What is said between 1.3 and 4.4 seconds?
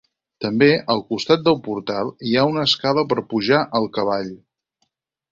del portal, hi ha una escala per pujar al cavall.